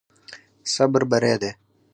[0.73, 1.51] صبر بری دی.